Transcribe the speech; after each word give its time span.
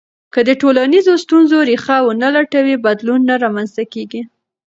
که 0.33 0.39
د 0.47 0.49
ټولنیزو 0.61 1.13
ستونزو 1.23 1.57
ریښه 1.69 1.97
ونه 2.03 2.29
لټوې، 2.35 2.75
بدلون 2.85 3.21
نه 3.29 3.35
رامنځته 3.43 3.83
کېږي. 3.93 4.21